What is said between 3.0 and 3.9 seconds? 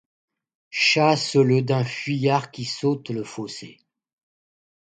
le fossé